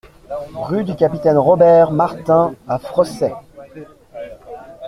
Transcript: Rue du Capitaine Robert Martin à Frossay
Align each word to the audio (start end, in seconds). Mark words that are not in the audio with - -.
Rue 0.55 0.83
du 0.83 0.95
Capitaine 0.95 1.37
Robert 1.37 1.91
Martin 1.91 2.55
à 2.67 2.79
Frossay 2.79 3.33